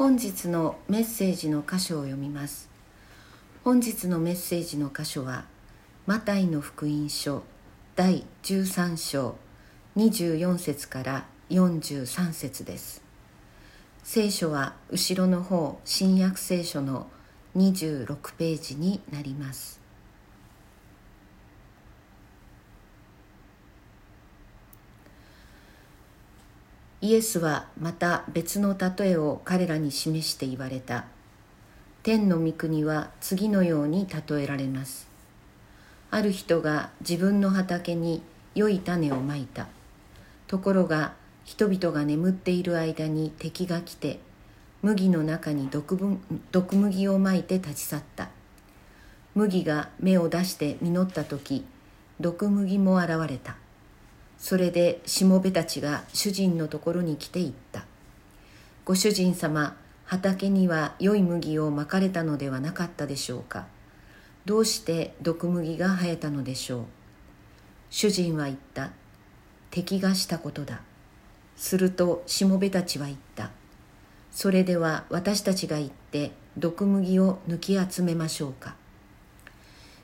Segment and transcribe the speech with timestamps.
[0.00, 2.70] 本日のメッセージの箇所を読みます。
[3.62, 5.44] 本日のメッセージの箇所は
[6.06, 7.42] マタイの福音書
[7.96, 9.36] 第13章
[9.98, 13.02] 24節から43節です。
[14.02, 17.06] 聖書は後ろの方新約聖書の
[17.54, 19.79] 26ページになります。
[27.02, 31.06] イエスはまた別の例えを彼らに示して言われた。
[32.02, 35.08] 天の御国は次のように例えられます。
[36.10, 38.20] ある人が自分の畑に
[38.54, 39.68] 良い種をまいた。
[40.46, 44.20] ところが人々が眠っている間に敵が来て
[44.82, 46.18] 麦の中に毒
[46.52, 48.28] 毒麦をまいて立ち去った。
[49.34, 51.64] 麦が芽を出して実った時
[52.18, 53.56] 毒麦も現れた。
[54.40, 57.84] それでしもべたちが主人のところに来て言った。
[58.86, 59.76] ご主人様、
[60.06, 63.66] 畑には良い麦をまかれたのではなかったでしょうか。
[64.46, 66.84] どうして毒麦が生えたのでしょう。
[67.90, 68.90] 主人は言った。
[69.70, 70.80] 敵がしたことだ。
[71.56, 73.50] するとしもべたちは言った。
[74.32, 78.74] それでは私たちが行って毒麦を抜き集めましょうか。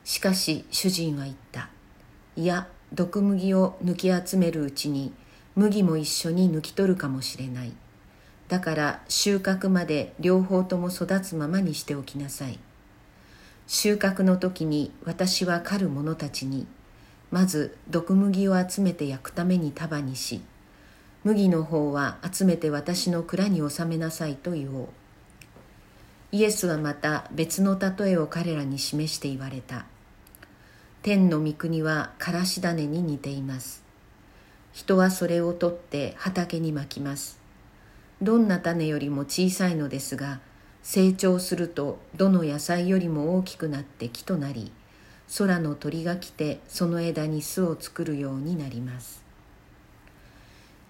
[0.04, 1.70] しかし主人は言った。
[2.36, 5.12] いや、毒麦を抜き集めるうちに
[5.54, 7.72] 麦も一緒に抜き取るかもしれない。
[8.48, 12.58] だから収穫まで両方とも育つままにしておきなさい。
[13.66, 16.66] 収穫の時に私は狩る者たちに
[17.32, 20.40] まず毒麦を集めて焼くために束にし
[21.24, 24.88] 麦の方は集めて私の蔵に収めなさいと言おう。
[26.30, 29.86] イエスはまた別の例えを彼らに示して言われた。
[31.06, 33.84] 天の御国はからし種に似ています。
[34.72, 37.38] 人はそれを取って畑にまきます。
[38.20, 40.40] どんな種よりも小さいのですが
[40.82, 44.72] 成長するとどの野菜よりも大きくなって木となり
[45.38, 49.22] 空の鳥が来てその枝に巣を作るようになります。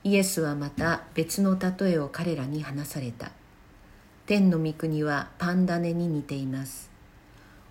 [0.03, 3.33] イエスはまた別の例えを彼らに話された。
[4.25, 6.89] 天の御国はパン種に似ています。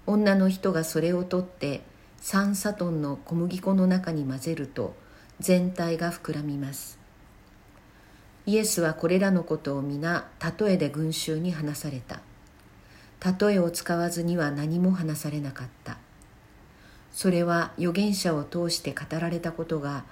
[0.06, 1.82] 女の人がそれを取って
[2.26, 4.96] 3サトンの小麦粉の中に混ぜると
[5.40, 6.98] 全体が膨らみます。
[8.48, 10.28] イエスはこれらのことを皆
[10.60, 12.22] 例えで群衆に話された。
[13.40, 16.00] 例えを使わずには何も話されなかった。
[17.12, 20.04] それは預言者を通して語られたことが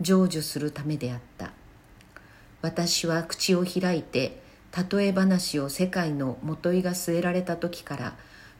[0.00, 1.52] 成就するためであった。
[2.62, 4.42] 私は口を開いて
[4.90, 8.16] 例え話を世界のもといが据えられた時から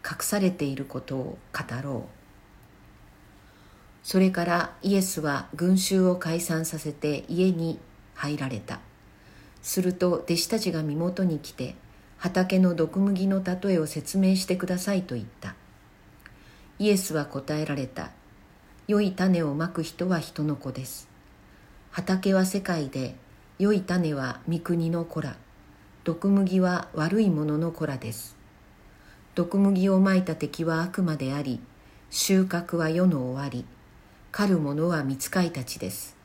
[0.08, 2.19] 隠されていることを語ろう。
[4.02, 7.78] それからイエスは群衆を解散させて家に
[8.14, 8.80] 入られた。
[9.62, 11.74] すると弟子たちが身元に来て
[12.16, 15.54] 畑の毒麦の例えを説明してくださいと言った。
[16.78, 18.10] イエスは答えられた。
[18.88, 21.08] 良い種をまく人は人の子です。
[21.90, 23.14] 畑は世界で
[23.58, 25.36] 良い種は御国の子ら。
[26.02, 28.36] 毒麦は悪いものの子らです。
[29.34, 31.60] 毒麦をまいた敵は悪魔であり
[32.10, 33.64] 収穫は世の終わり。
[34.32, 36.16] 狩る者は見つかいたちです。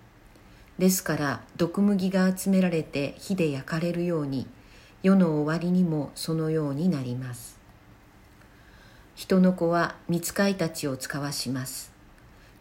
[0.77, 4.45] ですから毒麦が集められて火で焼かれるように
[5.01, 7.57] 世の終わりにもそのようになります。
[9.15, 11.91] 人の子は見つかいたちを使わします。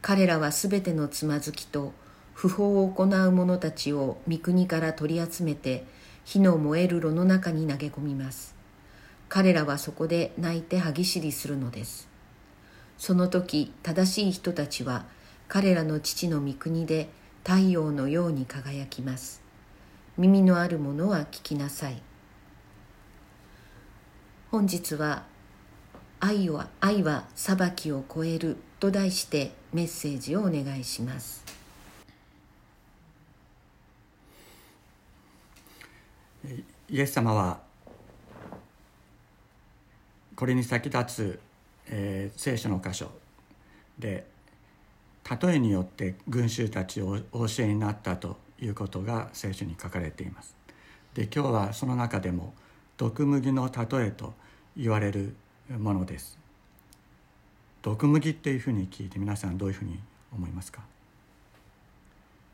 [0.00, 1.92] 彼らはすべてのつまずきと
[2.32, 5.84] 不法を行う者たちを三国から取り集めて
[6.24, 8.54] 火の燃える炉の中に投げ込みます。
[9.28, 12.08] 彼らはそこで泣いて歯ぎしりするのです。
[12.96, 15.04] その時正しい人たちは
[15.54, 17.08] 彼らの父の御国で
[17.44, 19.40] 太陽のように輝きます。
[20.18, 22.02] 耳のあるものは聞きなさい。
[24.50, 25.22] 本日は
[26.18, 31.44] 愛は愛は裁きを超えると題してメッセージをお願いします。
[36.90, 37.60] イエス様は
[40.34, 41.40] これに先立つ、
[41.86, 43.12] えー、聖書の箇所
[44.00, 44.33] で
[45.30, 50.54] 例えによって群衆たちをお教えになったということが聖書に書かれています。
[51.14, 52.52] で今日はその中でも
[52.96, 54.34] 毒麦の例えと
[54.76, 55.34] 言われる
[55.70, 56.38] ものです。
[57.82, 59.98] 毒麦っていうふうに聞いて皆さんどういうふうに
[60.34, 60.82] 思いますか？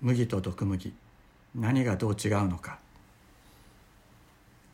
[0.01, 0.93] 麦と毒麦
[1.55, 2.79] 何がどう違うのか？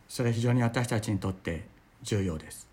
[0.08, 1.66] それ非常に私たちにとって
[2.02, 2.68] 重要です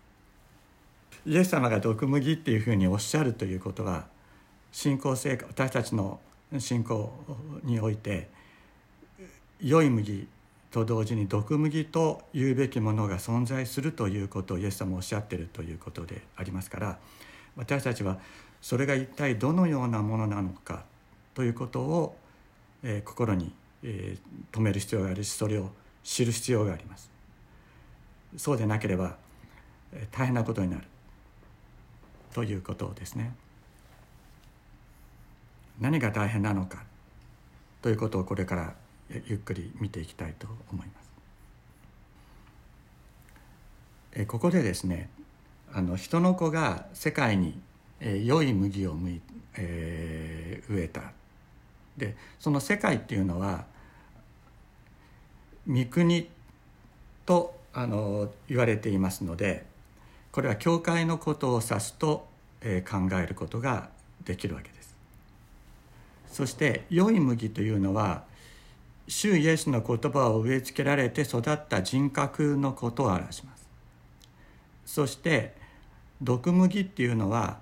[1.26, 4.06] イエス様が毒麦っていうふうにおっしゃるということは
[4.74, 6.18] 信仰生活私たちの
[6.58, 7.12] 信仰
[7.62, 8.28] において
[9.60, 10.26] 良い麦
[10.72, 16.98] と同時に毒麦と言うべきものが存在するということをイエス様おっしゃってるということでありますから
[17.56, 18.18] 私たちは
[18.60, 20.84] それが一体どのようなものなのか
[21.34, 22.16] ということを、
[22.82, 23.54] えー、心に、
[23.84, 25.70] えー、止める必要があるしそれを
[26.02, 27.12] 知る必要があります。
[28.36, 29.16] そうでなければ、
[29.92, 30.84] え、大変なことになる
[32.34, 33.34] ということですね。
[35.80, 36.84] 何が大変なのか
[37.82, 38.74] ということをこれから
[39.26, 41.04] ゆっくり見ていきたいと思います。
[44.16, 45.10] えここでですね
[45.72, 47.58] あの人の子が世界に、
[48.00, 49.20] え良い麦をむい、
[49.56, 51.12] えー、植えた
[51.96, 53.64] でその世界っていうのは
[55.68, 56.28] 御国
[57.26, 59.64] とあの言われていますので
[60.32, 62.26] これは教会のことを指すと、
[62.60, 63.88] え、考えることが
[64.24, 64.73] できるわけです。
[66.34, 68.24] そして良い麦というのは
[69.06, 73.68] 主イエスの言葉を植え付けられて育った人格のことを表します。
[74.84, 75.54] そして
[76.20, 77.60] 毒麦っていうのは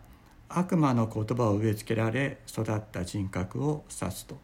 [0.48, 4.38] 悪魔の言葉を植え付けられ育った人格を指すと。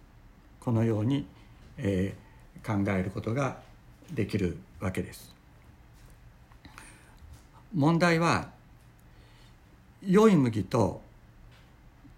[0.61, 1.27] このように、
[1.79, 3.57] えー、考えることが
[4.13, 5.35] できるわけです。
[7.75, 8.51] 問題は
[10.07, 11.08] 良い麦と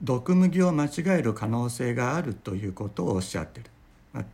[0.03, 3.67] 毒麦を間違える可能性があるということをおっしゃってる、
[4.13, 4.25] まあ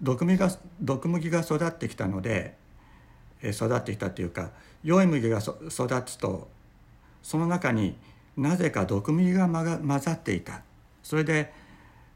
[0.00, 0.50] 毒麦が
[0.80, 2.56] 毒麦が育ってきたので
[3.44, 4.50] 育ってきたというか
[4.82, 6.48] 良い麦が育つと
[7.22, 7.96] その中に
[8.36, 10.62] なぜか毒麦が混ざっていた。
[11.04, 11.52] それで、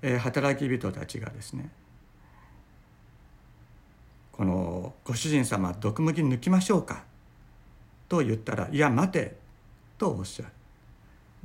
[0.02, 1.70] え働き人たちがですね
[4.32, 7.04] このご主人様毒麦抜きましょうか？
[8.08, 9.36] と言ったら「いや待て」
[9.96, 10.48] とおっしゃる。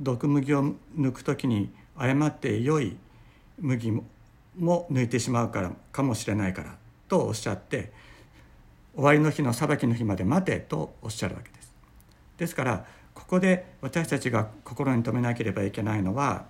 [0.02, 2.96] 毒麦を抜く時に誤って良い
[3.60, 3.92] 麦
[4.58, 6.76] も抜いてしまうからかもしれないから
[7.08, 7.92] とおっしゃって
[8.94, 11.72] 終わりの日の裁きの日まで待てとおっしゃるわけです。
[12.36, 12.84] ですから
[13.14, 16.46] ここで私たちが心に留めなければいけないのは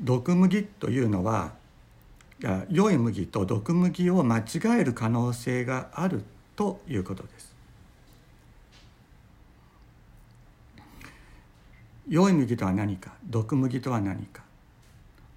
[0.00, 1.52] 毒麦というのは
[2.70, 4.42] 良い麦と毒麦を間違
[4.80, 6.22] える可能性がある
[6.56, 7.53] ということです。
[12.08, 14.42] 良い麦とは何か毒麦とは何か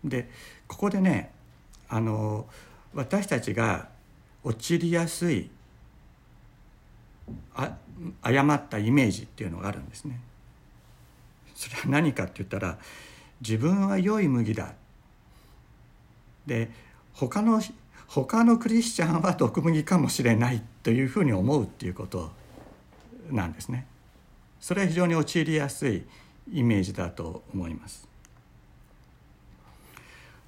[0.04, 0.30] で
[0.68, 1.32] ここでね
[1.90, 2.46] あの
[2.94, 3.90] 私たちが
[4.44, 5.50] 陥りやすい
[7.56, 7.78] あ
[8.22, 10.20] 誤ったイメージっていうのがあるんですね。
[11.56, 12.78] それは何かって言ったら
[13.42, 14.74] 自分は良い麦だ
[16.46, 16.70] で
[17.14, 17.62] 他の
[18.08, 22.32] 他のクリスチャンは毒麦かもしれないというふうに思うっていうこと
[23.32, 23.86] なんですね。
[24.60, 26.04] それは非常に陥りやすい
[26.52, 28.08] イメージだと思います。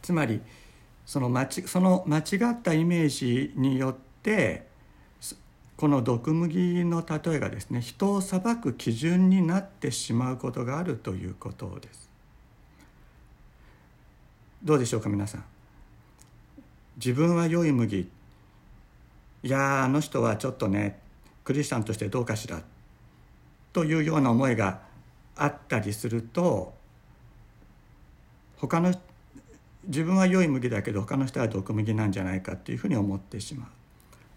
[0.02, 0.42] つまり
[1.06, 4.68] その間ちその間違ったイメージによって
[5.76, 12.10] この毒麦の例えがですね人を裁く基準になってしまうことがあるということです。
[14.64, 15.46] どうでしょうか皆さん。
[16.98, 18.10] 自分は良い麦
[19.42, 21.00] いやあの人はちょっとね
[21.46, 22.62] クリスチャンとしてどうかしら
[23.72, 24.82] というような思いが
[25.40, 26.74] あったりすると
[28.58, 28.94] 他の
[29.86, 33.66] 自分は良い麦だけど他の人は毒麦なんじゃないかっていうふうに思ってしま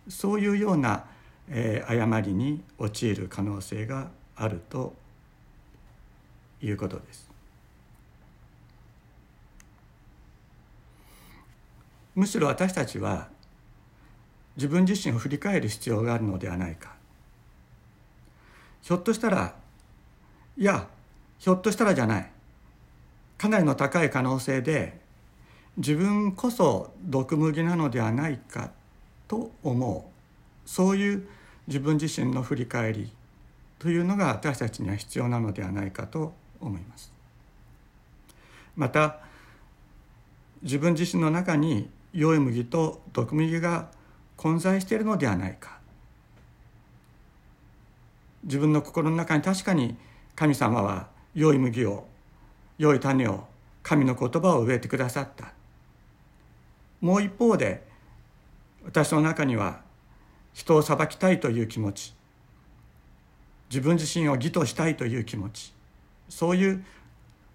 [0.06, 1.04] うそういうような、
[1.48, 4.94] えー、誤りに陥る可能性があると
[6.60, 7.30] いうことです。
[12.14, 13.28] むしろ私たちは
[14.56, 16.94] 自分自身を振り返る必要があるのではないか
[18.82, 19.54] ひょっとしたら
[20.56, 20.88] いや
[21.38, 22.30] ひょっとしたらじゃない。
[23.38, 25.00] かなりの高い可能性で
[25.76, 28.70] 自分こそ毒麦なのではないか
[29.26, 30.68] と思う。
[30.68, 31.26] そういう
[31.66, 33.12] 自分自身の振り返り
[33.78, 37.12] というのが私たちには必要なのではないかと思います。
[38.76, 39.18] また
[40.62, 43.88] 自分自身の中に良い麦と毒麦が
[44.36, 45.78] 混在しているのではないか。
[48.44, 49.96] 自分の心の中に確かに
[50.34, 52.06] 神様は良い麦を
[52.78, 53.44] 良い種を
[53.82, 55.52] 神の言葉を植えてくださった。
[57.00, 57.82] もう一方で
[58.84, 59.80] 私の中には
[60.52, 62.14] 人を裁きたいという気持ち
[63.70, 65.72] 自分自身を義としたいという気持ち
[66.28, 66.84] そういう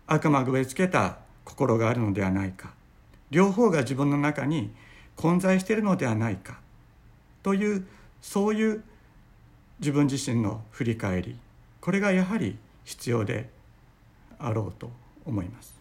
[0.05, 2.73] 悪魔が植え付けた心があるのではないか。
[3.29, 4.71] 両方が自分の中に
[5.15, 6.59] 混在しているのではないか。
[7.43, 7.87] という
[8.21, 8.83] そういう
[9.79, 11.37] 自分自身の振り返り。
[11.81, 12.57] これがやはり
[12.87, 13.49] 必要で
[14.39, 14.89] あろうと
[15.25, 15.75] 思います。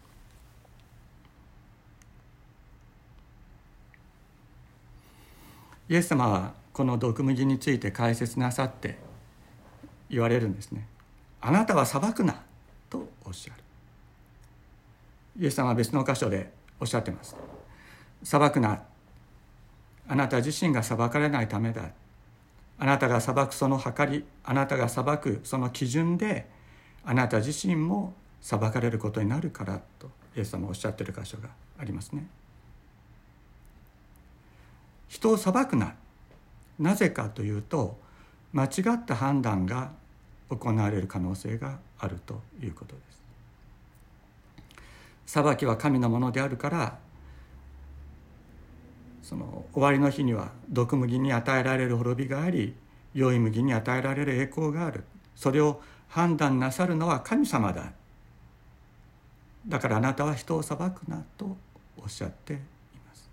[5.89, 8.99] イエス様はこの毒麦について解説なさって
[10.11, 10.89] 言われるんですね。
[11.41, 12.43] あなたは裁くな
[12.91, 13.63] とおっしゃる。
[15.39, 17.37] イエス様は別の箇所でおっしゃってます。
[18.25, 18.83] 裁くな。
[20.09, 21.83] あなた自身が裁かれないためだ。
[22.81, 26.56] あなたが裁くその計りあなたが裁くその基準で
[27.07, 31.49] あなた自身も裁かれることになるからとイエス様おっしゃっている箇所が
[31.79, 32.27] ありますね。
[35.09, 35.95] 人を裁くな
[36.81, 37.97] なぜかというと
[38.53, 39.93] 間違った判断が
[40.51, 43.23] 行われる可能性があるということです。
[45.27, 46.99] 裁きは神のものであるから
[49.23, 52.75] その終わりの日には毒麦に与えられる滅びがあり
[53.15, 57.93] 良い麦に与えられる栄光があるそれを判断なさるのは神様だ。
[59.67, 61.57] だからあなたは人を裁くなと
[61.99, 62.57] おっしゃってい
[63.07, 63.31] ます。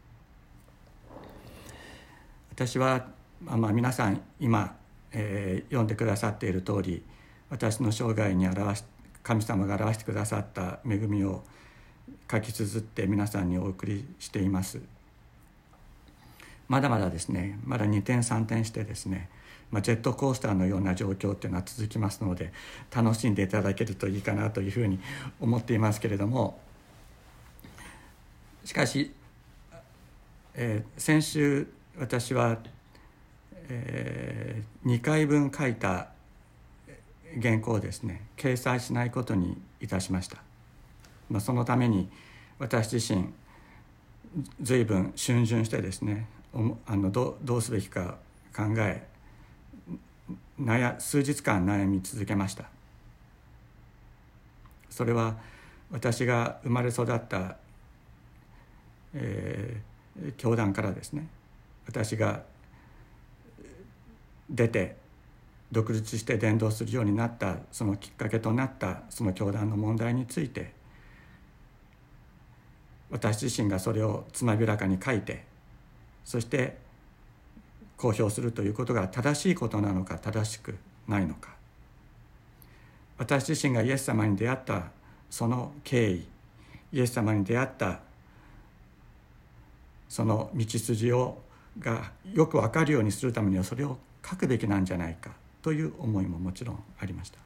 [2.52, 3.08] 私は、
[3.44, 4.76] まあ、皆さん今、
[5.12, 7.04] えー、読んでくださっている通り
[7.50, 8.84] 私の生涯に表し
[9.22, 11.44] 神様が表してくださった恵みを
[12.30, 14.82] 書き綴って皆さんにお送りしています。
[16.68, 19.30] まだまだですねまだ2点3点してですね、
[19.74, 22.54] まあ、ジェットコースターのような状況っていうのは続きますので
[22.96, 25.00] 楽しんでいただけるといいかなというふうに
[25.42, 26.60] 思っていますけれども
[28.64, 29.12] しかし、
[30.54, 32.60] えー、先週私は、
[33.68, 36.10] えー、2回分書いた
[37.42, 40.38] 原稿をですね掲載しないことにいたしました。
[41.32, 42.10] まあ、そのために
[42.60, 43.34] 私自身
[44.62, 46.28] 随分逡巡してですね
[46.86, 48.18] あのどどうすべきか
[48.56, 49.12] 考え
[50.62, 52.66] 悩数日間悩み続けました。
[54.90, 55.36] それは
[55.92, 57.58] 私が生まれ育った、
[59.14, 61.28] えー、教団からですね。
[61.86, 62.44] 私が
[64.50, 64.96] 出て
[65.72, 70.72] 独立して伝道するようになったそのきっかけとなったその教団の問題について
[73.10, 75.46] 私自身がそれをつまびらかに書いて
[76.24, 76.78] そして
[78.04, 80.76] 公表するということが正しいことなのか正しく
[81.08, 81.54] ないのか。
[83.18, 84.92] 私自身がイエス様に出会った
[85.30, 86.28] その経緯
[86.92, 88.02] イエス様に出会った
[90.10, 91.38] その道筋を
[91.80, 95.32] がよく分かるようにするためにはそれを書くべきなんじゃないか
[95.62, 97.40] という思いももちろんありました。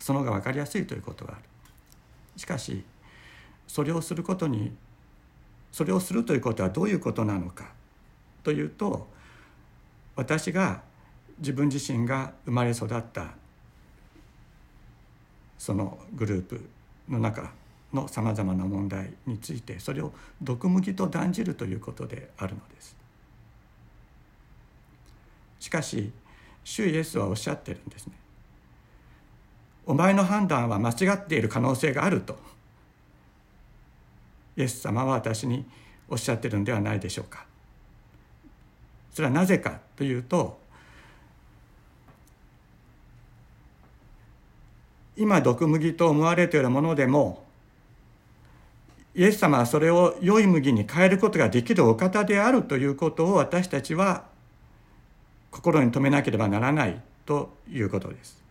[0.00, 1.42] その方が分かりやすいということがある。
[2.36, 2.82] しかし
[3.68, 4.72] それをすることに
[5.70, 7.70] それをするということはどういうことなのか
[8.42, 9.12] というと
[10.16, 10.82] 私が
[11.38, 13.32] 自分自身が生まれ育った
[15.58, 16.68] そのグループ
[17.08, 17.52] の中
[17.92, 22.96] のさまざまな問題についてそれを毒麦と断じるということであるのです。
[25.60, 26.12] しかし
[26.64, 28.14] 主イエスはおっしゃってるんですね。
[29.86, 32.38] お前の判断は間違っている可能性があると
[34.56, 35.64] イエス様は私に
[36.08, 37.51] おっしゃってるんではないでしょうか。
[39.12, 40.58] それはなぜかというと
[45.16, 47.44] 今毒麦と思われているものでも
[49.14, 54.24] イエス様はそれを良い麦に変えることができるお方であるということを私たちは
[55.50, 58.42] 心に留めなければならないということです。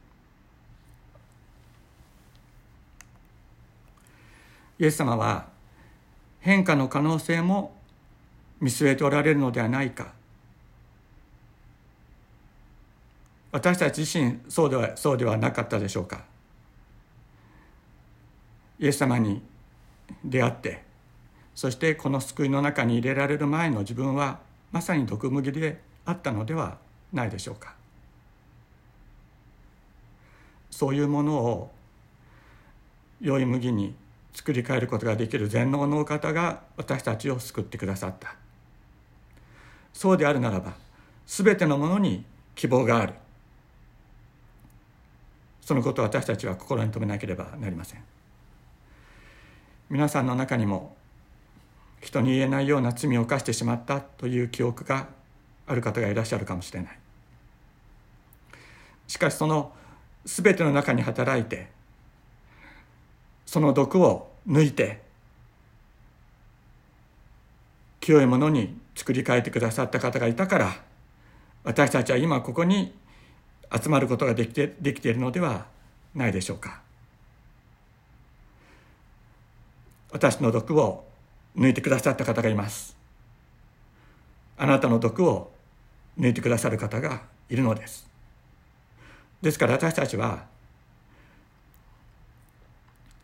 [4.77, 5.48] イエス様は
[6.39, 7.75] 変化の可能性も
[8.60, 10.13] 見据えておられるのではないか
[13.51, 16.24] 私たち自身そうではそうではなかったでしょうか。
[18.79, 19.41] イエス様に
[20.24, 20.84] 出会って
[21.53, 24.39] そしてこの救いの中に入れられる前の自分は
[24.72, 26.77] まさに毒麦であったのでは
[27.13, 27.75] ないでしょうか。
[30.70, 31.72] そういうものを
[33.20, 33.93] 良い麦に
[34.34, 38.36] 作り変えることができる全能のお方が私たちを救ってくださった。
[39.93, 40.74] そうであるならば
[41.27, 42.24] 全てのものに
[42.55, 43.13] 希望がある。
[45.72, 48.04] そのことを私たちは心に留めなければなりません。
[49.90, 50.98] 皆さんの中にも
[52.01, 55.08] 人に言えないような罪を犯してしまったという記憶が
[55.66, 57.00] ある方がいらっしゃるかもしれない。
[59.08, 59.72] しかしその
[60.25, 61.70] 全ての中に働いて
[63.46, 65.01] その毒を抜いて
[68.01, 70.75] 清いものに作り変えてくださった方がいたから
[71.63, 72.94] 私たちは今ここに
[73.72, 75.66] 集まることができてできているのでは
[76.13, 76.82] ないでしょうか。
[80.12, 81.06] 私の毒を
[81.56, 82.98] 抜いてくださった方がいます。
[84.58, 85.51] あなたの毒を
[86.20, 88.08] 抜いてくださる方がいるのです。
[89.42, 90.46] ですから私たちは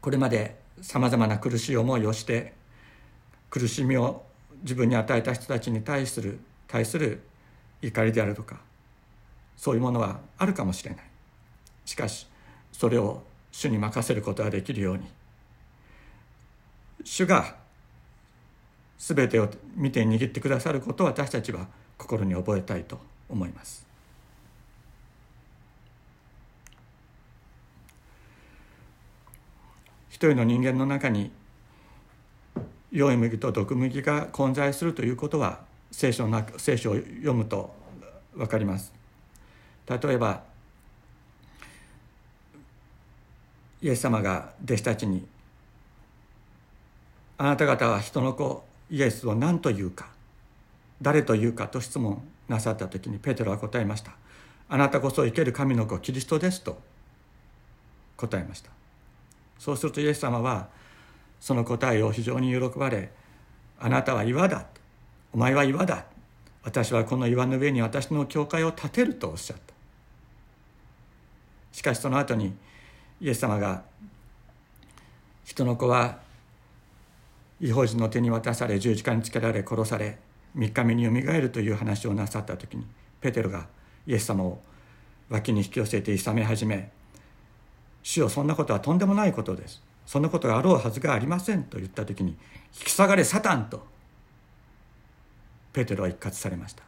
[0.01, 2.53] これまでさまざまな苦しい思いをして
[3.49, 4.23] 苦しみを
[4.61, 7.21] 自分に与えた人たちに対する対する
[7.81, 8.59] 怒りであるとか
[9.57, 11.05] そういうものはあるかもしれない。
[11.83, 12.27] しかし
[12.71, 15.07] それを主に任せることができるように。
[17.03, 17.55] 主が
[18.97, 22.99] 全てを見て握ってくださることを私たちは心に覚えたいと
[23.29, 23.85] 思います。
[30.09, 31.31] 一人の人間の中に
[32.91, 35.59] 良い麦と毒麦が混在するということは
[35.91, 37.75] 聖書の聖書を読むと
[38.33, 38.96] 分かります。
[39.87, 40.43] 例えば
[43.81, 45.25] イエス様が弟子たちに
[47.37, 50.09] 「あなた方は人の子イエスを何と言うか
[51.01, 54.11] 誰と言うか」と質問なさった時にペテロは答えました
[54.69, 56.81] 「あなたこそ生ける神の子キリストです」と
[58.17, 58.71] 答えました。
[59.59, 60.69] そうするとイエス様は
[61.39, 63.11] その答えを非常に喜ばれ
[63.79, 64.65] 「あなたは岩だ」
[65.33, 66.05] お前は岩だ。
[66.63, 69.76] 私はこの岩の上に私の教会を建てるとおっしゃった。
[71.77, 72.55] しかしその後に
[73.21, 73.83] イエス様が
[75.43, 76.17] 人の子は
[77.61, 80.17] 違法人の手に渡され十字架につけられ殺され
[80.57, 82.87] 3日目によみがえるという話をなさった時に
[83.21, 83.67] ペテロが
[84.07, 84.59] イエス様を
[85.29, 86.89] 脇に引き寄せていさめ始め
[88.01, 92.31] 「主よそんなことはとんでもないことですそんなことがあろうはずがありません」と言った時に
[92.73, 93.85] 「引き下がれサタン!」と
[95.73, 96.81] ペテロは一括されました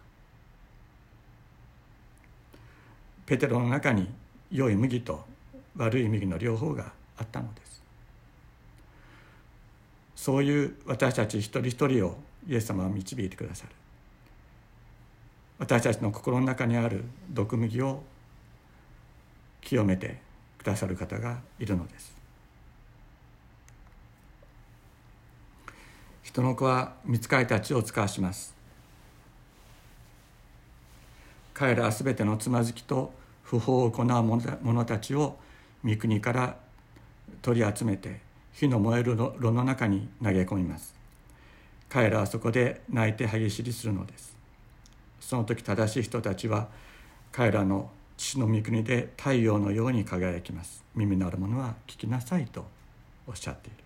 [3.27, 4.11] ペテロの中に
[4.51, 5.25] 良い麦と
[5.77, 7.83] 悪い麦の両方があったのです。
[10.15, 13.71] そういう私たち一人一人をイエス様は導いてくださる。
[15.59, 18.01] 私たちの心の中にある毒麦を
[19.61, 20.19] 清めて
[20.57, 22.15] くださる方がいるのです。
[26.23, 28.55] 人の子は見つかりたちを使わします。
[31.53, 33.11] 彼らは全てのつまずきと
[33.49, 34.05] 不法を行う
[34.61, 35.35] 者たちを
[35.81, 36.55] 三国から
[37.41, 38.19] 取り集めて
[38.53, 40.93] 火の燃える炉の中に投げ込みます。
[41.89, 44.37] 彼らはそこで泣いて歯ぎしりするのです。
[45.19, 46.67] その時正しい人たちは
[47.31, 50.83] 彼らの父の御国で太陽のように輝きます。
[50.93, 52.67] 耳のある者は聞きなさいと
[53.25, 53.77] おっしゃっている。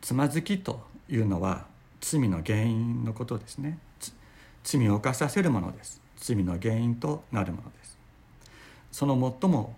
[0.00, 1.66] つまずきというのは
[2.00, 3.78] 罪の原因のことですね。
[4.64, 6.07] 罪を犯させるものです。
[6.18, 7.98] 罪の原因となるものです。
[8.92, 9.74] その最も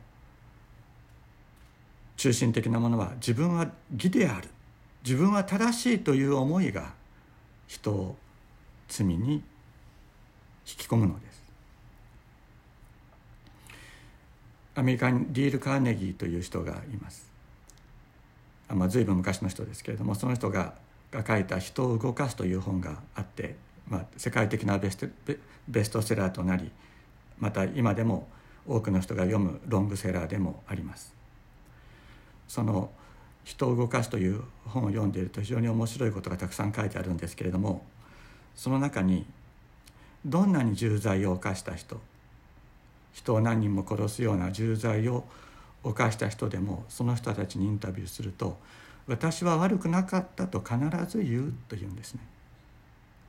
[2.16, 4.48] 中心的なものは自分は義である。
[5.02, 6.92] 自分は正しいという思いが
[7.66, 8.16] 人を
[8.88, 9.42] 罪に引
[10.64, 11.40] き込むのです。
[14.74, 17.30] アメリカにディール・カーネギーという人がいます。
[18.68, 20.74] あまあ随分昔の人ですけれどもその人が
[21.10, 23.56] が書いた「人を動かす」という本があって
[23.90, 25.06] まあ、世界的なベスト
[25.68, 26.70] ベストセラーとなり
[27.38, 28.28] また今でも
[28.66, 31.12] 多くの人が読むロングセラーでもあります
[32.48, 32.90] その
[33.44, 37.84] 「人を動かす」という本を読んでいると非常に面白いことがたくさん書いてあるんですけれども
[38.54, 39.26] その中に
[40.24, 42.00] どんなに重罪を犯した人
[43.12, 45.24] 人を何人も殺すような重罪を
[45.82, 48.58] 犯した人でもその人たちにインタビューすると
[49.08, 52.20] 「私は悪くなかった」と必ず言うというんですね。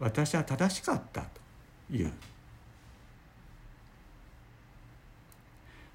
[0.01, 2.11] 私は正しかったという。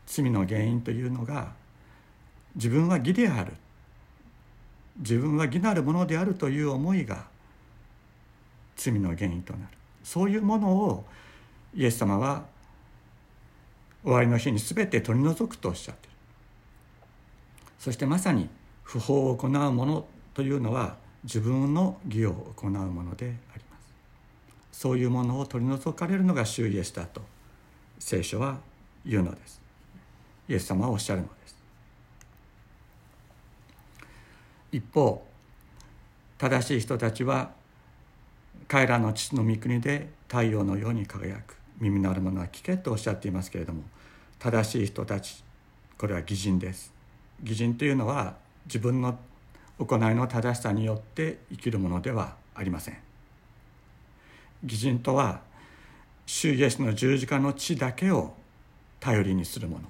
[0.07, 1.53] 罪の原因というのが
[2.55, 3.53] 自分は義である。
[4.99, 7.27] 自分は義なるものであるという思いが
[8.77, 9.73] 罪の原因となる。
[10.05, 11.05] そういうものを
[11.75, 12.45] イエス様は
[14.05, 16.16] 終わりの日に全て取り除くとおっしゃっている。
[17.81, 18.49] そしてまさに
[18.85, 23.46] 不法を行う者というのは自分の義を行うものであり
[24.77, 27.23] そういうものを取り除かれるのが主イエスだと。
[27.99, 28.59] 聖書は
[29.07, 29.59] 言うのです。
[30.51, 31.57] イエス様はおっしゃるのです。
[34.73, 35.27] 一方
[36.37, 37.53] 正しい人たちは
[38.69, 41.57] 彼らの父の御国で太陽のように輝く。
[41.81, 43.83] 耳のあるものは聞けとおっしゃっていますけれども
[44.39, 45.43] 正しい人たち
[45.97, 46.93] これは義人です。
[47.43, 48.37] 義人というのは
[48.67, 49.19] 自分の
[49.79, 53.06] 行いの正しさによって生きるものではありません。
[54.62, 55.40] 義人とは
[56.27, 58.35] 主イエスの十字架の地だけを
[59.01, 59.85] 頼りにするもの。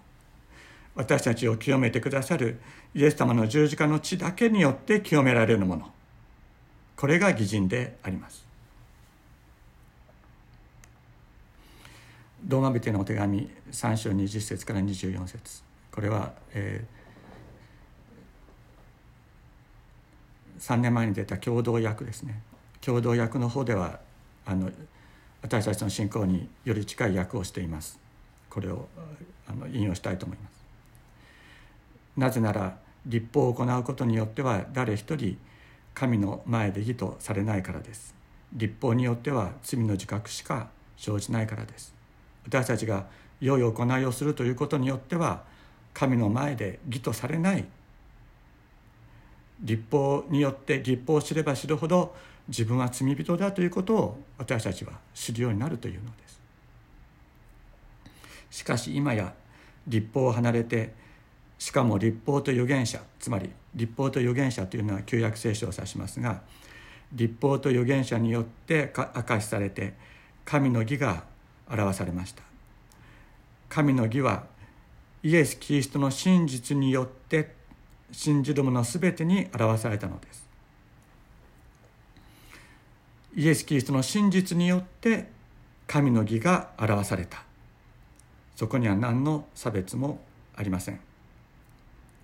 [0.95, 2.59] 私たちを清めてくださる
[2.95, 5.91] イエス様の十字架の地だけによって清められるもの。
[6.97, 8.47] これが義人であります。
[12.49, 15.63] ローマ人のお手紙3章20節から24節。
[15.91, 22.41] これは、えー、3年前に出た共同訳ですね。
[22.81, 24.01] 共同訳の方では
[24.47, 24.71] あの
[25.43, 27.99] 私たちの信仰により近い訳をしています。
[28.49, 28.89] これを
[29.49, 30.53] あの引用したいと思います。
[32.17, 35.37] なぜなら立法を行うことによっては誰一人
[35.95, 38.15] 神の前で義とされないからです。
[38.53, 41.95] 立法によっては罪の自覚しか生じないからです。
[42.45, 43.07] 私たちが
[43.41, 45.45] 良い行いをするということによっては
[45.93, 47.65] 神の前で義とされない
[49.61, 52.15] 立法によって立法を知れば知るほど
[52.49, 56.41] 自分は罪人だということを私たちは知るようになるというのです。
[58.51, 59.35] しかし今や
[59.87, 60.93] 立法を離れて
[61.59, 66.43] しかも立法と預言者つまり立法と預言者というのは旧約聖書を指しますが
[67.13, 69.95] 立法と預言者によって明かしされて
[70.45, 71.25] 神の義が
[71.69, 72.43] 表されました。
[73.69, 74.45] 神の義は
[75.23, 77.55] イエス・キリストの真実によって
[78.13, 80.47] 信じる者全てに表されたのです。
[83.35, 85.31] イエス・キリストの真実によって
[85.87, 87.43] 神の義が表された。
[88.55, 90.21] そこには何の差別も
[90.57, 91.01] ありません。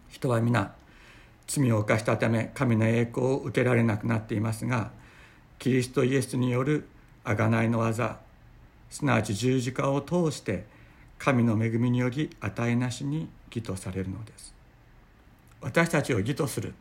[0.09, 0.75] 人は皆
[1.47, 4.91] 罪を犯したため神の栄光を受けられなくなっていますが
[5.59, 6.89] キリストイエスによる
[7.25, 8.19] 贖いの技
[8.91, 10.65] すなわち十字架を通して
[11.19, 14.55] 神の恵みにより値なしに義とされるのです。
[15.63, 16.75] 私たちを義とする。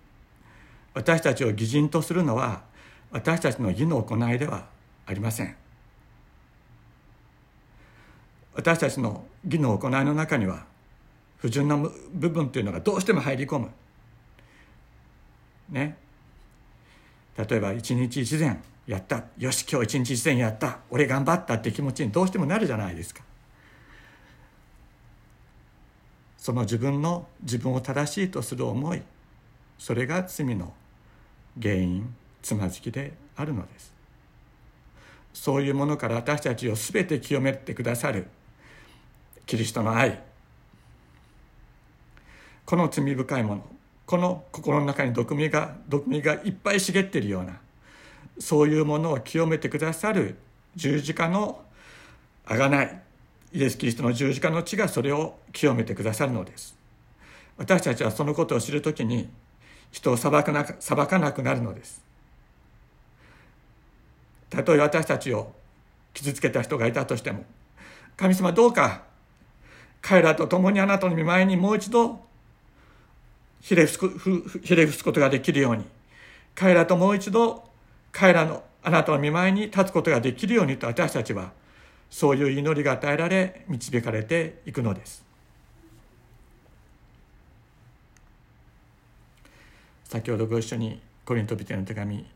[0.94, 2.64] 私たちを義人とするのは
[3.12, 4.66] 私たちの義の行いでは
[5.06, 5.56] ありません。
[8.54, 10.66] 私たちの義の行いの中には
[11.38, 13.70] 不純な部分というのがどうしても入り込む。
[15.70, 15.98] ね。
[17.38, 19.24] 例えば一日一善やった。
[19.38, 20.80] よし今日一日一善やった。
[20.90, 23.24] 俺頑張ったって気持ちにどうしてもなるじゃないですか。
[26.42, 29.04] その自分の自分を正しいとする思い
[29.78, 30.74] それが罪の
[31.62, 33.94] 原因つまずきであるのです。
[35.34, 38.26] そういうものから私たちを全て清めてくださる
[39.46, 40.20] キリストの愛。
[42.66, 43.66] この罪深いもの
[44.08, 47.60] この心の中に毒味が毒味がいっぱい茂っているような
[48.40, 50.38] そういうものを清めてくださる
[50.76, 51.62] 十字架の
[52.46, 53.11] 贖い。
[53.54, 56.76] イエス・キリストの十字架の血がそれを清めてくださるのです。
[57.58, 59.30] 私たちはそのことを知るときに
[59.92, 62.02] 人を裁かな裁かなくなるのです。
[64.50, 65.54] たとえ私たちを
[66.14, 67.46] 傷つけた人がいたとしても
[68.18, 69.04] 神様どうか
[70.02, 72.20] 彼らと共にあなたの見舞いにもう一度
[73.62, 75.86] ひれ伏すことができるように
[76.56, 77.64] 彼らともう一度
[78.12, 81.52] 彼らのあなたの見舞いに立つことができるようにと私たちは
[82.12, 85.24] そういう祈りが与えられ導かれていくのです。
[90.04, 92.28] 先ほどご一緒にコリントビテの手紙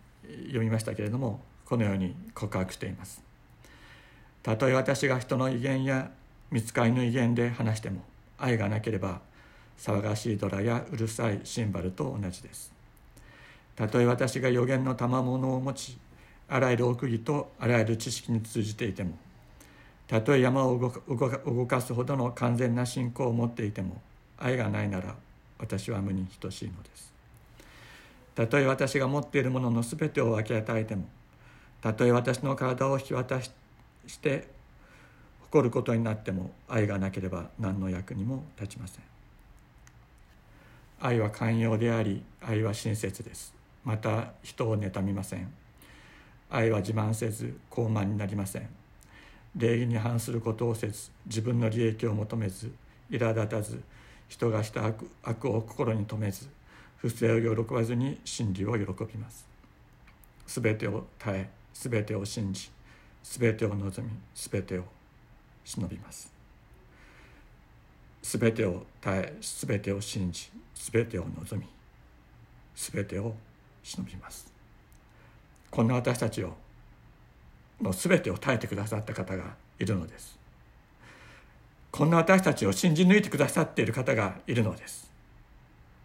[0.45, 3.21] 読みましたけれどもこのように告白しています。
[4.41, 6.09] たとえ私が人の威厳や
[6.51, 8.01] 見つかりの威厳で話しても
[8.37, 9.19] 愛がなければ
[9.77, 12.71] 騒がしいドラやうるさいシンバルと同じです。
[13.75, 15.97] たとえ私が予言の賜物を持ち
[16.47, 19.17] あらゆる奥義とあらゆる知識に通じていても
[20.07, 24.01] たとえ山を動かすほどの完全な信仰を持っていても
[24.37, 25.15] 愛がないなら
[25.57, 27.13] 私は無に等しいのです。
[28.35, 31.05] たとえ私が持っているものの全てを分け与えても
[31.81, 33.51] たとえ私の体を引き渡し
[34.19, 34.47] て
[35.41, 39.03] 誇ることになっても愛がなければ何の役にも立ちません。
[40.99, 43.53] 愛は寛容であり愛は親切です。
[43.83, 45.53] また人を妬みません。
[46.49, 48.84] 愛は自慢せず高慢になりません。
[49.55, 52.71] 礼儀に反することをせず自分の利益を求めず
[53.09, 53.81] 苛立たず
[54.27, 56.47] 人がした悪悪を心に留めず
[56.97, 59.45] 不正を喜ばずに真理を喜びます。
[60.47, 62.69] すべてを耐えすべてを信じ
[63.23, 64.83] すべてを望みすべてを
[65.63, 66.31] 忍びます。
[68.21, 71.67] すべてを耐えすべてを信じすべてを望み
[72.75, 73.35] すべてを
[73.83, 74.51] 忍びます。
[75.69, 76.55] こんな私たちを
[77.81, 80.37] の全てを耐えてくださった方がいるのです。
[81.91, 85.09] こんな私たちを信じ抜いてくださっている方がいるのです。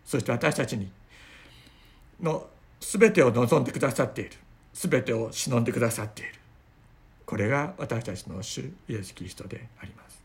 [0.05, 0.91] そして私たちに
[2.21, 2.47] の
[2.81, 4.31] 全てを望んでくださっている。
[4.73, 6.33] 全てを忍んでくださっている。
[7.27, 10.23] これが私たちの主イエス・キリストであります。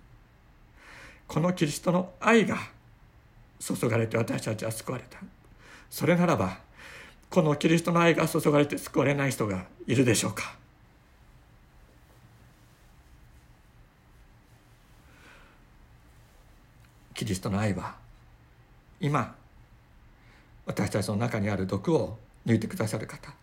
[1.28, 2.58] このキリストの愛が
[3.60, 5.20] 注がれて私たちは救われた。
[5.90, 6.60] それならば
[7.30, 10.56] このキリストの愛が注がれて救われない人がいるでしょうか。
[17.16, 17.96] キリストの愛は
[19.00, 19.36] 今
[20.66, 23.34] 私たちの中にある毒を抜いてくださる方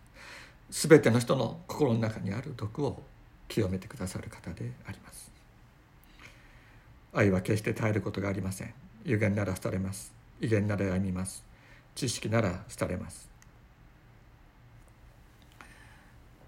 [0.69, 3.03] 全ての人の心の中にある毒を
[3.47, 5.31] 清めてくださる方であります。
[7.13, 8.73] 愛は決して耐えることがありません。
[9.05, 10.11] 有限なら廃れます。
[10.41, 11.43] 威厳ならやみます。
[11.93, 13.29] 知識なら廃れます。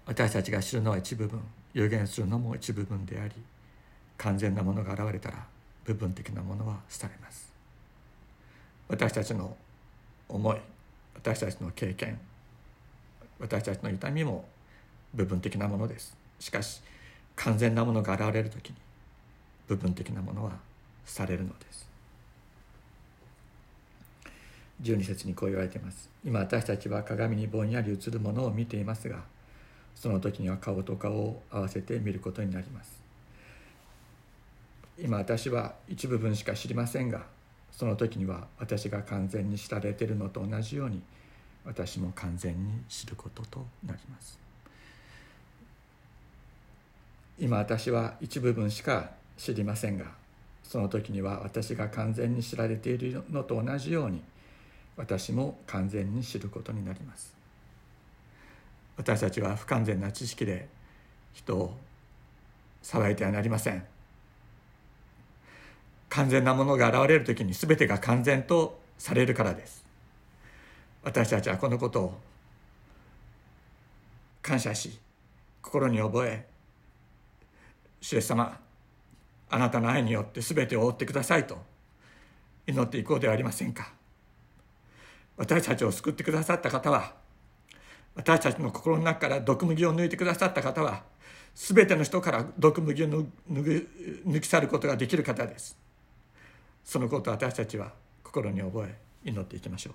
[0.06, 1.40] 私たちが知るのは一部分。
[1.72, 3.34] 有限するのも一部分であり
[4.16, 5.46] 完全なものが現れたら
[5.86, 7.52] 部分的なものは廃れます。
[8.88, 9.56] 私たちの
[10.28, 10.58] 思い
[11.14, 12.18] 私たちの経験
[13.38, 14.44] 私たちの痛みも
[15.14, 16.16] 部分的なものです。
[16.40, 16.82] しかし
[17.36, 18.76] 完全なものが現れる時に
[19.68, 20.52] 部分的なものは
[21.04, 21.88] されるのです。
[24.82, 26.10] 12節にこう言われています。
[26.24, 29.22] 今私たちは鏡にぼんやり映るものを見ていますが
[29.94, 33.05] その時には顔と顔を合わせて見ることになります。
[34.98, 37.26] 今私は一部分しか知りませんが
[37.70, 41.02] その時には私が完全に知られているのと同じように
[41.64, 44.38] 私も完全に知ることとなります。
[47.38, 50.06] 今私は一部分しか知りませんが
[50.62, 54.22] その時には私が完全に知られているのと同じように
[54.96, 57.34] 私も完全に知ることになります。
[58.96, 60.68] 私たちは不完全な知識で
[61.34, 61.76] 人を
[62.82, 63.95] 騒いてはなりません。
[66.08, 69.84] 完全なものが現れる時に全てが完全とされるからです。
[71.02, 72.20] 私たちはこのことを
[74.42, 74.98] 感謝し
[75.62, 76.46] 心に覚え
[78.00, 78.58] 主イエス様
[79.48, 81.58] あなたの愛によって全てを覆ってくださいと
[82.66, 83.92] 祈っていこうではありませんか。
[85.36, 87.12] 私たちを救ってくださった方は
[88.14, 91.02] 私たちの心の中から毒麦を抜いてくださった方は
[91.54, 95.85] 全ての人から毒麦を抜き去ることができる方です。
[96.86, 99.94] そのことを私たちは心に覚え祈っていきましょう。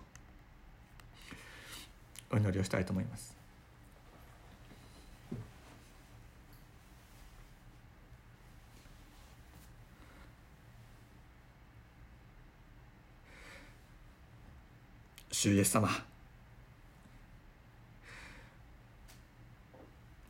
[2.36, 3.34] お祈りをしたいと思います。
[15.32, 15.89] 主イエス様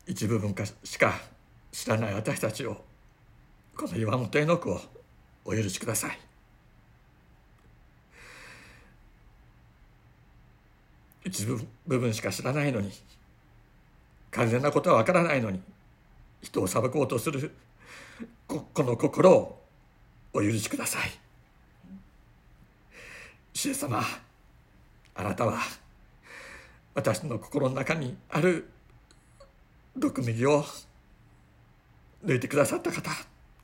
[0.07, 1.19] 一部分かしか
[1.71, 2.81] 知らない私たちを
[3.75, 4.79] この岩本絵の子を
[5.43, 6.30] お許しください。
[11.31, 12.91] 一部分しか知らないのに。
[14.31, 15.61] 完全なことはわからないのに。
[16.41, 17.55] 人を裁こうとする。
[18.47, 19.61] ここの心を
[20.33, 21.09] お許しください。
[23.53, 24.03] 主様
[25.15, 25.59] あなたは
[26.95, 28.69] 私の心の中にある。
[29.95, 30.65] 毒右を
[32.25, 33.09] 抜いてくださった方。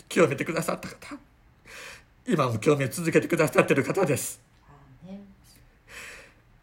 [0.08, 1.18] 清めてくださった方。
[2.26, 4.42] 今も清め続けてくださっている方です。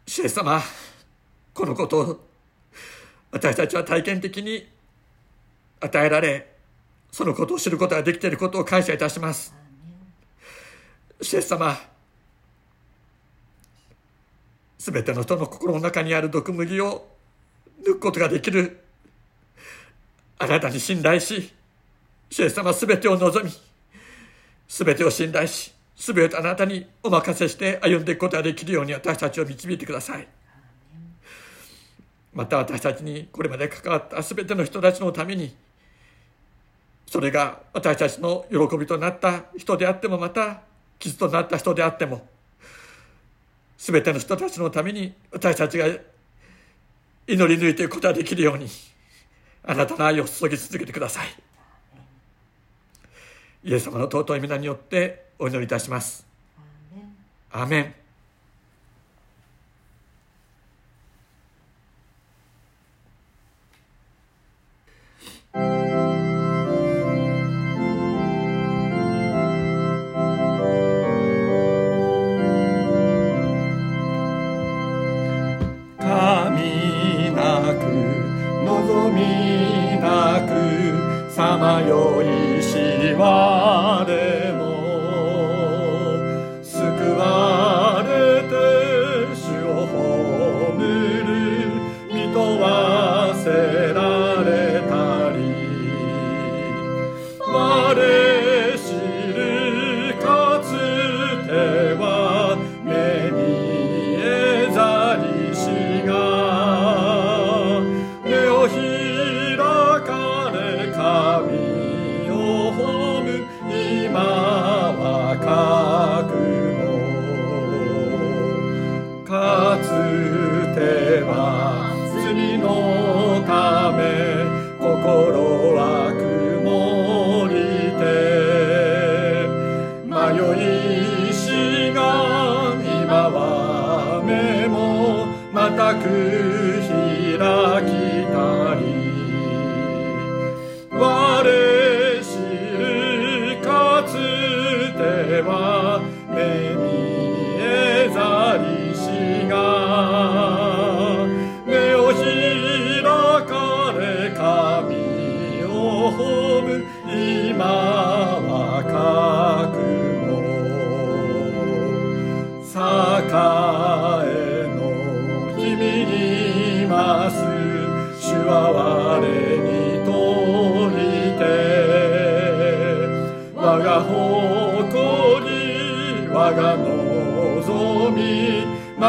[0.07, 0.62] 主イエス様
[1.55, 2.21] このことを
[3.31, 4.69] 私たちは体験的に
[5.81, 6.53] 与えられ
[7.12, 9.55] そのことを知ることができていることを感謝いたします。
[11.23, 11.79] 主イエス様
[14.79, 17.07] すべての人の心の中にある毒麦を
[17.83, 18.81] 抜くことができる。
[20.38, 21.53] あなたに信頼し
[22.31, 23.53] 主イエス様すべてを望み
[24.67, 30.27] すべてを信頼しすべてあなたにお任せして歩んでいくことができるように私たちを導いてください。
[32.35, 35.55] また私たちにこれまで関わったすべての人たちのために
[37.07, 40.62] それが私たちの喜びとなった人であってもまた
[40.99, 42.27] 傷となった人であっても
[43.79, 45.97] 全ての人たちのために私たちが祈
[47.27, 48.66] り抜いていくことができるように
[49.62, 51.29] あなたの愛を注ぎ続けてください。
[53.64, 56.27] イエス様の尊い皆によってお祈りいたします。
[57.51, 57.94] アメン
[65.55, 65.62] 神を
[78.83, 79.21] 褒む
[79.93, 80.38] 今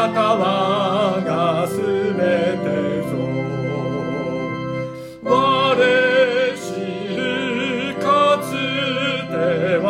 [0.07, 1.83] みまた我がすべ
[2.61, 3.17] てぞ
[5.23, 5.29] 我
[6.55, 6.69] 知
[7.15, 8.05] るか
[8.39, 8.45] つ
[9.27, 9.33] て
[9.77, 9.89] は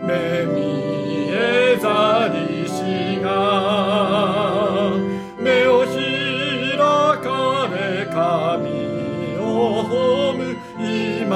[0.00, 0.56] 目見
[1.32, 3.26] えざりしが
[5.40, 5.98] 目を開
[7.18, 7.26] か
[7.74, 7.74] れ
[8.06, 8.14] 神
[9.40, 9.42] を
[9.84, 9.90] 褒
[10.36, 10.40] む
[10.78, 11.34] 今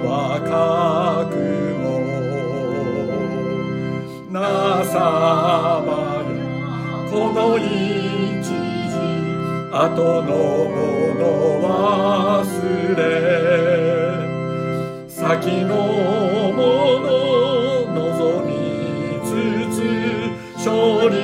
[0.00, 1.36] は覚
[1.82, 1.88] 悟。
[4.32, 4.96] なさ
[5.86, 6.07] ば
[7.10, 7.64] この一
[8.44, 8.92] 時
[9.72, 10.32] 後の
[10.68, 10.76] も
[11.14, 11.22] の
[11.64, 12.44] 忘
[12.96, 13.00] れ
[15.08, 15.72] 先の
[16.52, 16.60] も
[17.00, 17.08] の
[17.94, 18.50] 望み
[19.24, 19.26] つ
[19.74, 19.76] つ
[20.58, 21.17] 勝利